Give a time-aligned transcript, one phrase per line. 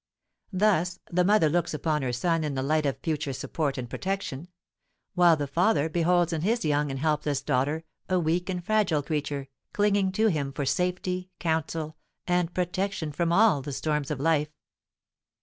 [0.51, 3.87] Thus, the mother looks upon her son in the light of a future support and
[3.87, 4.47] protection;
[5.13, 9.47] while the father beholds in his young and helpless daughter a weak and fragile creature,
[9.73, 14.49] clinging to him for safety, counsel, and protection from all the storms of life."